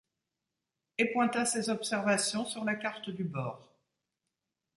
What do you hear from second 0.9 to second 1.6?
et pointa